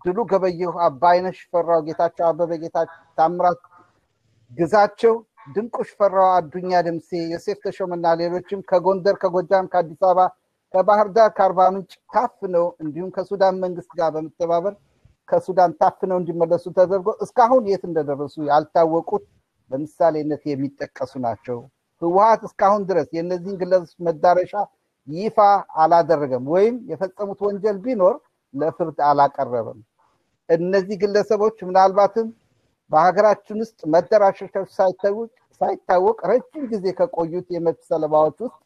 [0.05, 3.61] ድሉ ገበየሁ፣ አባይነሽ ፈራው፣ ጌታቸው አበበ፣ ጌታቸው ታምራት
[4.51, 5.13] ግዛቸው
[5.53, 10.29] ድንቁ ሽፈራው፣ አዱኛ ደምሴ፣ ዮሴፍ ተሾመና ሌሎችም ከጎንደር፣ ከጎጃም፣ ከአዲስ አበባ፣
[10.73, 14.73] ከባህር ዳር፣ ከአርባ ምንጭ ታፍነው እንዲሁም ከሱዳን መንግስት ጋር በመተባበር
[15.29, 19.23] ከሱዳን ታፍነው እንዲመለሱ ተደርጎ እስካሁን የት እንደደረሱ ያልታወቁት
[19.71, 21.59] በምሳሌነት የሚጠቀሱ ናቸው።
[22.01, 24.53] ህወሓት እስካሁን ድረስ የእነዚህን ግለሰቦች መዳረሻ
[25.07, 25.37] ይፋ
[25.83, 28.15] አላደረገም ወይም የፈጸሙት ወንጀል ቢኖር
[28.53, 29.79] ለፍርድ አላቀረበም።
[30.49, 32.27] እነዚህ ግለሰቦች ምናልባትም
[32.91, 33.79] በሀገራችን ውስጥ
[34.77, 35.15] ሳይታዩ
[35.61, 38.57] ሳይታወቅ ረጅም ጊዜ ከቆዩት የመብት ሰለባዎች ውስጥ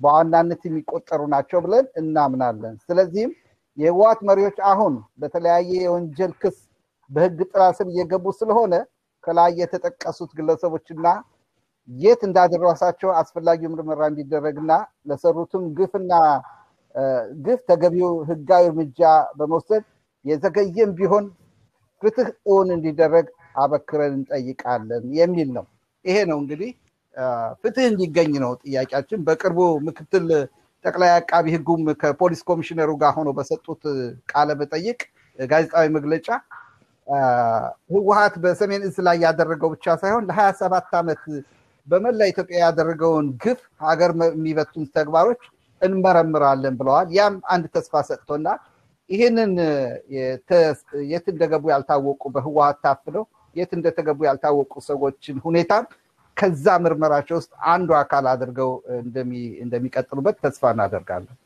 [0.00, 3.32] በዋናነት የሚቆጠሩ ናቸው ብለን እናምናለን። ስለዚህም
[3.78, 6.56] የህወሓት መሪዎች አሁን በተለያየ የወንጀል ክስ
[7.10, 8.74] በህግ ጥላ ስር እየገቡ ስለሆነ
[9.24, 11.06] ከላይ የተጠቀሱት ግለሰቦችና
[11.88, 14.72] የት እንዳደረሳቸው አስፈላጊው ምርመራ እንዲደረግና
[15.08, 16.12] ለሰሩትም ግፍና
[17.44, 19.00] ግፍ ተገቢው ህጋዊ እርምጃ
[19.38, 19.84] በመውሰድ
[20.24, 21.24] የዘገየም ቢሆን
[22.02, 23.26] ፍትህ እውን እንዲደረግ
[23.62, 25.64] አበክረን እንጠይቃለን የሚል ነው።
[26.04, 26.70] ይሄ ነው እንግዲህ
[27.62, 29.58] ፍትህ እንዲገኝ ነው ጥያቄያችን። በቅርቡ
[29.88, 30.26] ምክትል
[30.84, 33.82] ጠቅላይ አቃቢ ህጉም ከፖሊስ ኮሚሽነሩ ጋር ሆነው በሰጡት
[34.32, 35.00] ቃለ መጠይቅ
[35.38, 36.28] ጋዜጣዊ መግለጫ
[37.92, 41.22] ህወሓት በሰሜን እዝ ላይ ያደረገው ብቻ ሳይሆን ለሀያ ሰባት ዓመት
[41.86, 45.42] በመላ ኢትዮጵያ ያደረገውን ግፍ ሀገር የሚበቱን ተግባሮች
[45.82, 48.60] እንመረምራለን ብለዋል። ያም አንድ ተስፋ ሰጥቶናል።
[49.10, 49.52] ይህንን
[51.10, 53.24] የት እንደገቡ ያልታወቁ በህወሓት ታፍነው
[53.56, 55.84] የት እንደተገቡ ያልታወቁ ሰዎችን ሁኔታም
[56.36, 58.70] ከዛ ምርመራቸው ውስጥ አንዱ አካል አድርገው
[59.64, 61.36] እንደሚቀጥሉበት ተስፋ እናደርጋለን።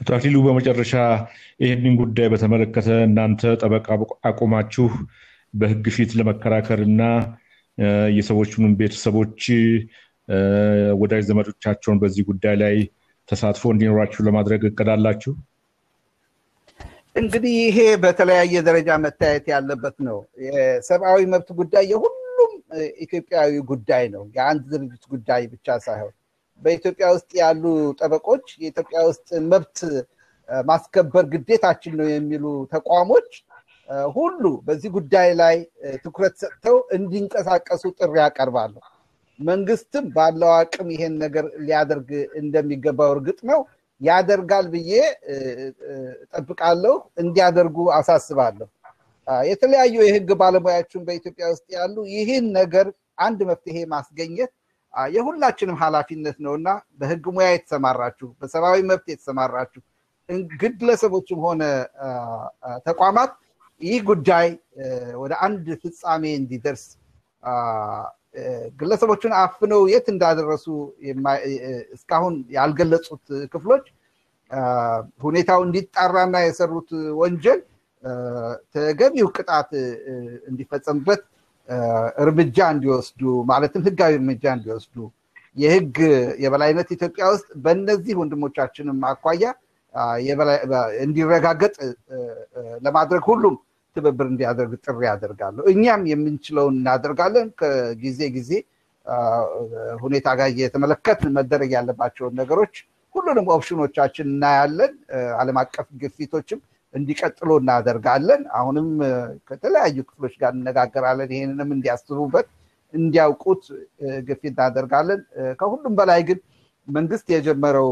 [0.00, 0.92] አቶ አክሊሉ በመጨረሻ
[1.60, 3.86] ይህንን ጉዳይ በተመለከተ እናንተ ጠበቃ
[4.30, 4.86] አቁማችሁ
[5.54, 7.02] በህግ ፊት ለመከራከር እና
[8.16, 9.40] የሰዎቹንም ቤተሰቦች
[11.00, 12.76] ወዳጅ ዘመዶቻቸውን በዚህ ጉዳይ ላይ
[13.28, 15.32] ተሳትፎ እንዲኖራችሁ ለማድረግ እቅድ አላችሁ?
[17.16, 20.16] እንግዲህ ይሄ በተለያየ ደረጃ መታየት ያለበት ነው።
[20.46, 22.23] የሰብአዊ መብት ጉዳይ የሁሉም
[23.04, 26.14] ኢትዮጵያዊ ጉዳይ ነው። የአንድ ድርጅት ጉዳይ ብቻ ሳይሆን
[26.62, 27.64] በኢትዮጵያ ውስጥ ያሉ
[28.00, 29.78] ጠበቆች የኢትዮጵያ ውስጥ መብት
[30.64, 33.28] ማስከበር ግዴታችን ነው የሚሉ ተቋሞች
[34.14, 35.56] ሁሉ በዚህ ጉዳይ ላይ
[36.04, 38.74] ትኩረት ሰጥተው እንዲንቀሳቀሱ ጥሪ ያቀርባሉ።
[39.38, 42.10] መንግስትም ባለው አቅም ይሄን ነገር ሊያደርግ
[42.40, 43.60] እንደሚገባው እርግጥ ነው
[44.00, 44.92] ያደርጋል ብዬ
[46.34, 48.68] ጠብቃለሁ። እንዲያደርጉ አሳስባለሁ።
[49.48, 52.86] የተለያዩ የህግ ባለሙያዎችን በኢትዮጵያ ውስጥ ያሉ ይህን ነገር
[53.18, 54.52] አንድ መፍትሄ ማስገኘት
[55.10, 56.68] የሁላችንም ኃላፊነት ነው እና
[57.00, 59.82] በህግ ሙያ የተሰማራችሁ፣ በሰብአዊ መብት የተሰማራችሁ
[60.74, 61.62] ግለሰቦችም ሆነ
[62.86, 63.32] ተቋማት
[63.80, 64.46] ይህ ጉዳይ
[65.22, 66.84] ወደ አንድ ፍጻሜ እንዲደርስ
[68.78, 70.66] ግለሰቦችን አፍነው የት እንዳደረሱ
[71.96, 73.84] እስካሁን ያልገለጹት ክፍሎች
[75.24, 77.60] ሁኔታው እንዲጣራና የሰሩት ወንጀል
[78.74, 79.70] ተገቢው ቅጣት
[80.48, 81.22] እንዲፈጸምበት
[82.18, 84.96] እርምጃ እንዲወስዱ ማለትም ህጋዊ እርምጃ እንዲወስዱ
[85.56, 85.96] የህግ
[86.42, 89.44] የበላይነት ኢትዮጵያ ውስጥ በእነዚህ ወንድሞቻችንም አኳያ
[91.04, 91.74] እንዲረጋገጥ
[92.82, 93.54] ለማድረግ ሁሉም
[93.96, 98.50] ትብብር እንዲያደርግ ጥሪ ያደርጋለሁ። እኛም የምንችለውን እናደርጋለን። ከጊዜ ጊዜ
[100.02, 102.74] ሁኔታ ጋር እየተመለከት መደረግ ያለባቸውን ነገሮች
[103.14, 104.92] ሁሉንም ኦፕሽኖቻችን እናያለን።
[105.40, 106.60] ዓለም አቀፍ ግፊቶችም
[106.94, 108.88] እንዲቀጥሉ እናደርጋለን። አሁንም
[109.48, 112.48] ከተለያዩ ክፍሎች ጋር እነጋገራለን። ይሄንንም እንዲያስቡበት
[112.94, 113.62] እንዲያውቁት
[114.26, 115.20] ግፊት እናደርጋለን።
[115.60, 116.38] ከሁሉም በላይ ግን
[116.88, 117.90] መንግስት የጀመረው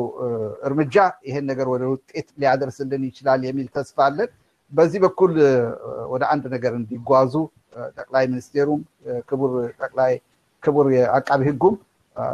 [0.69, 0.97] እርምጃ
[1.29, 4.31] ይሄን ነገር ወደ ውጤት ሊያደርስልን ይችላል የሚል ተስፋ አለን።
[4.73, 5.33] በዚህ በኩል
[6.13, 7.35] ወደ አንድ ነገር እንዲጓዙ
[7.99, 8.81] ጠቅላይ ሚኒስቴሩም
[9.29, 10.13] ክቡር ጠቅላይ
[10.63, 11.75] ክቡር የአቃቢ ህጉም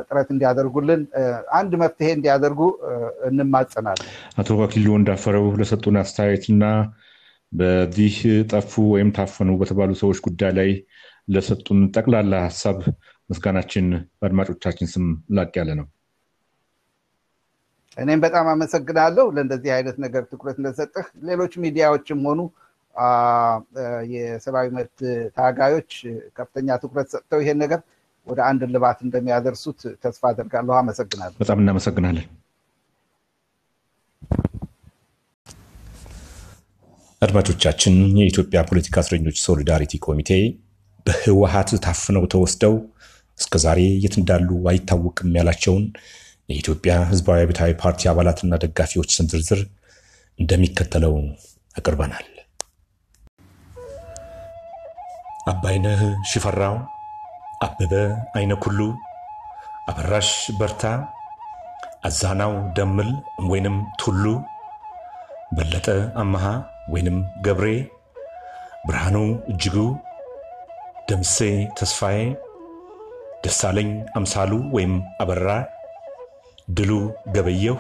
[0.07, 1.03] ጥረት እንዲያደርጉልን
[1.59, 2.61] አንድ መፍትሄ እንዲያደርጉ
[3.29, 6.65] እንማጸናለን። አቶ አክሊሉ እንዳፈረው ለሰጡን አስተያየትና
[7.53, 8.17] በዚህ
[8.51, 10.71] ጠፉ ወይም ታፈኑ በተባሉ ሰዎች ጉዳይ ላይ
[11.29, 12.79] ለሰጡን ጠቅላላ ሀሳብ
[13.31, 13.87] ምስጋናችን
[14.19, 15.87] በአድማጮቻችን ስም ላቅ ያለ ነው።
[17.97, 22.41] እኔም በጣም አመሰግናለሁ ለእንደዚህ አይነት ነገር ትኩረት እንደሰጠህ። ሌሎች ሚዲያዎችም ሆኑ
[24.13, 24.99] የሰብአዊ መብት
[25.37, 25.91] ታጋዮች
[26.39, 27.81] ከፍተኛ ትኩረት ሰጥተው ይሄን ነገር
[28.29, 32.27] ወደ አንድ ልባት እንደሚያደርሱት ተስፋ አደርጋለሁ። አመሰግናለሁ። በጣም እናመሰግናለን።
[37.23, 40.31] አድማጮቻችን፣ የኢትዮጵያ ፖለቲካ እስረኞች ሶሊዳሪቲ ኮሚቴ
[41.07, 42.75] በህወሀት ታፍነው ተወስደው
[43.39, 45.85] እስከዛሬ የት እንዳሉ አይታወቅም ያላቸውን
[46.49, 49.61] የኢትዮጵያ ህዝባዊ አብዮታዊ ፓርቲ አባላትና ደጋፊዎች ስም ዝርዝር
[50.39, 51.15] እንደሚከተለው
[51.77, 52.27] አቅርበናል።
[55.51, 56.01] አባይነህ
[56.31, 56.77] ሽፈራው፣
[57.61, 57.93] አበበ
[58.37, 58.81] አይነ ኩሉ፣
[59.91, 60.29] አበራሽ
[60.59, 60.83] በርታ፣
[62.05, 63.11] አዛናው ደምል
[63.51, 64.25] ወይንም ቱሉ፣
[65.57, 65.87] በለጠ
[66.23, 66.45] አመሃ
[66.93, 67.67] ወይንም ገብሬ፣
[68.87, 69.17] ብርሃኑ
[69.53, 69.77] እጅጉ፣
[71.09, 71.37] ደምሴ
[71.79, 72.19] ተስፋዬ፣
[73.45, 75.49] ደሳለኝ አምሳሉ ወይም አበራ
[76.69, 76.91] ድሉ
[77.35, 77.79] ገበየሁ፣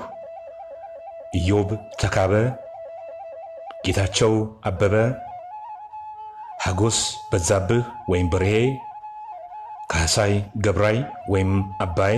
[1.38, 1.68] ኢዮብ
[2.00, 2.32] ተካበ፣
[3.84, 4.32] ጌታቸው
[4.64, 4.94] አበበ፣
[6.64, 6.98] ሐጎስ
[7.30, 8.54] በዛብህ ወይም በርሄ፣
[9.90, 12.16] ካህሳይ ገብራይ ወይም አባይ፣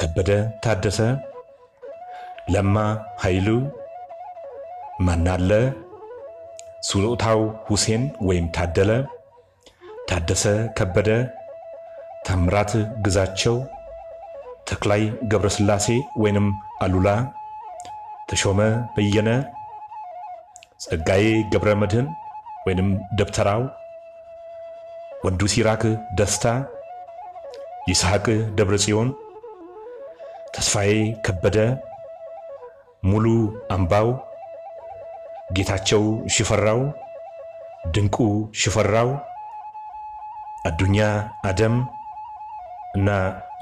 [0.00, 0.30] ከበደ
[0.64, 0.98] ታደሰ፣
[2.48, 2.76] ለማ
[3.22, 3.48] ኃይሉ፣
[5.00, 5.50] ማናለ፣
[6.88, 8.90] ሱሉታው ሁሴን ወይም ታደለ፣
[10.10, 10.44] ታደሰ
[10.78, 11.08] ከበደ፣
[12.26, 12.72] ታምራት
[13.04, 13.56] ግዛቸው፣
[14.70, 15.02] ተክላይ
[15.32, 16.46] ገብረስላሴ ወይንም
[16.82, 17.08] አሉላ፣
[18.30, 18.58] ተሾመ
[18.96, 19.28] በየነ፣
[20.84, 22.06] ጸጋዬ ገብረ መድህን
[22.66, 23.62] ወይንም ደብተራው፣
[25.20, 25.82] ወንዱ ሲራክ
[26.14, 26.44] ደስታ፣
[27.90, 28.26] ይስሐቅ
[28.58, 29.08] ደብረ ጽዮን፣
[30.54, 30.92] ተስፋዬ
[31.24, 31.56] ከበደ፣
[33.02, 33.26] ሙሉ
[33.70, 34.08] አምባው፣
[35.52, 36.02] ጌታቸው
[36.34, 36.80] ሽፈራው፣
[37.94, 38.16] ድንቁ
[38.54, 39.10] ሽፈራው፣
[40.66, 40.98] አዱኛ
[41.44, 41.76] አደም
[42.94, 43.08] እና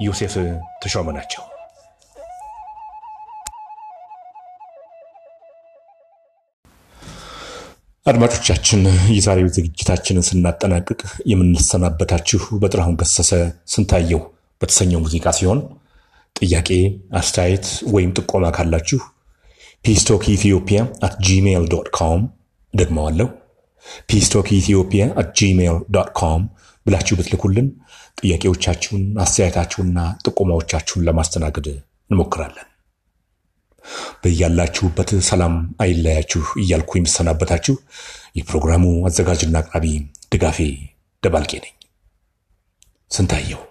[0.01, 0.33] ዮሴፍ
[0.81, 1.43] ተሾመ ናቸው።
[8.09, 8.81] አድማጮቻችን
[9.15, 10.99] የዛሬው ዝግጅታችንን ስናጠናቅቅ
[11.31, 13.31] የምንሰናበታችሁ በጥላሁን ገሰሰ
[13.73, 14.21] ስንታየው
[14.61, 15.59] በተሰኘው ሙዚቃ ሲሆን
[16.35, 16.69] ጥያቄ፣
[17.19, 18.99] አስተያየት ወይም ጥቆማ ካላችሁ
[19.85, 22.21] peace talk Ethiopia at gmail dot com
[22.73, 23.27] ደግመዋለሁ።
[24.09, 26.41] peace talk Ethiopia at gmail dot com
[26.85, 27.67] ብላችሁ ብትልኩልን
[28.21, 31.67] ጥያቄዎቻችሁን፣ አስተያየታችሁንና ጥቆማዎቻችሁን ለማስተናገድ
[32.09, 32.68] እንሞክራለን።
[34.23, 37.75] በያላችሁበት ሰላም አይለያችሁ እያልኩ የምሰናበታችሁ
[38.39, 39.87] የፕሮግራሙ አዘጋጅና አቅራቢ
[40.33, 40.59] ድጋፌ
[41.23, 41.73] ደባልቄ ነኝ።
[43.11, 43.61] ስንታየው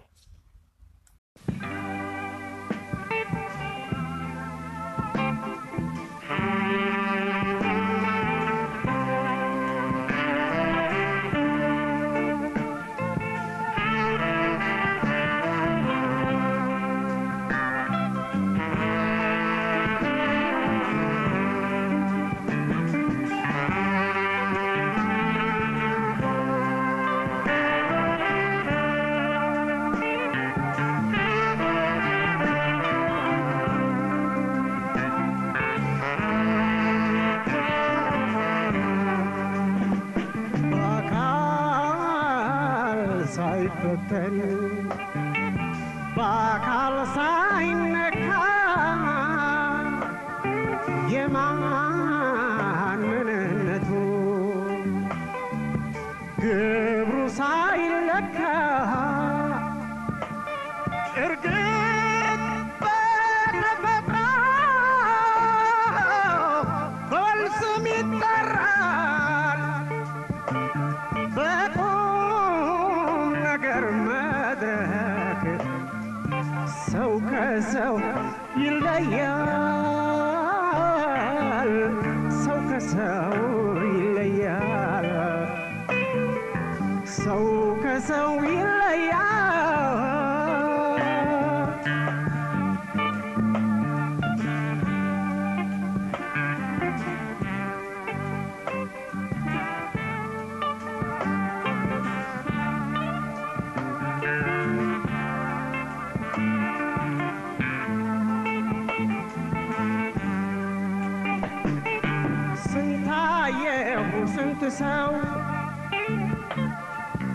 [114.77, 115.11] ሰው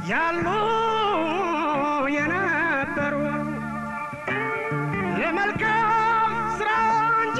[0.07, 0.45] ያሉ
[2.15, 3.15] የነበሩ
[5.17, 6.29] ለመልካም
[6.59, 6.69] ስራ
[7.19, 7.39] እንጂ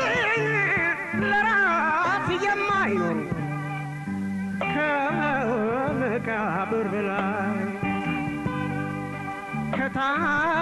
[1.24, 3.20] ለራስ የማይኖሩ
[5.54, 7.60] ከመቃብር በላይ
[9.78, 10.53] ከታሪክ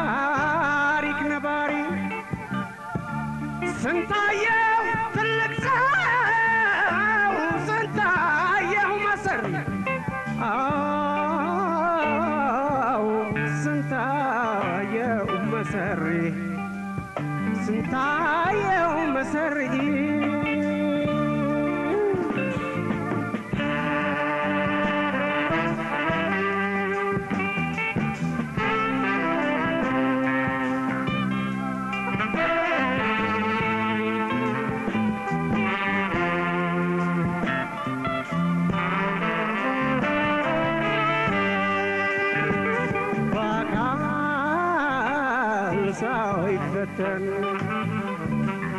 [46.92, 47.26] ሳይፈተን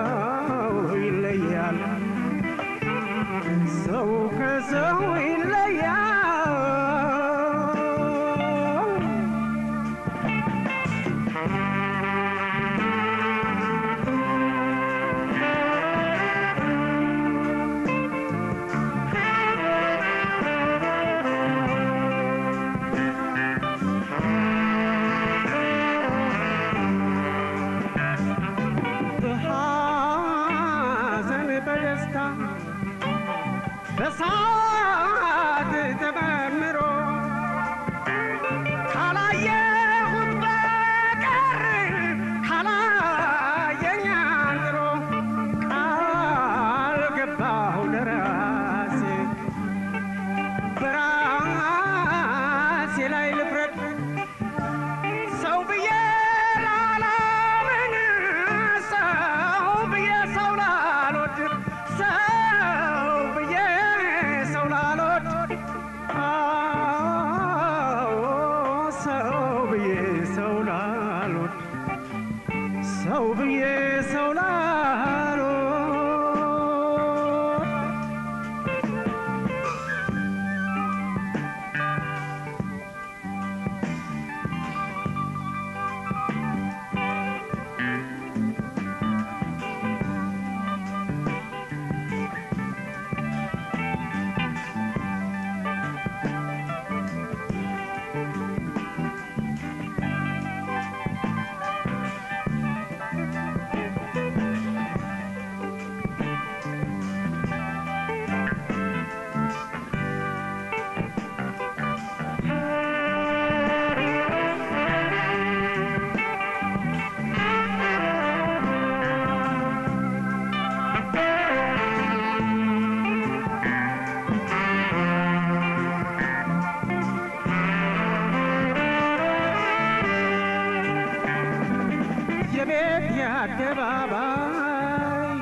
[133.42, 135.38] የቤት የአደባባይ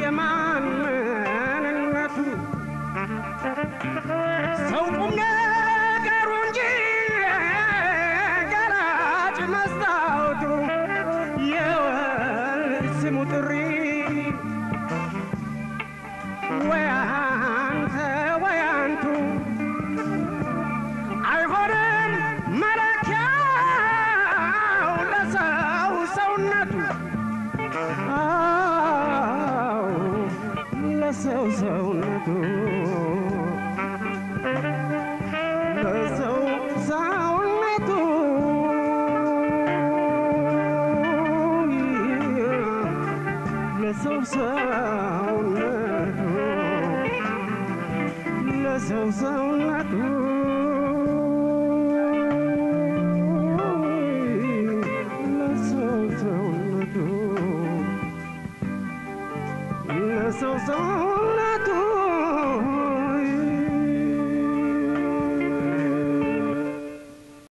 [0.00, 2.16] የማን ምንነቱ
[4.70, 5.14] ሰው ቁም